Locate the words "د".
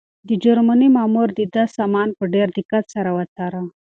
0.27-0.29, 1.39-1.41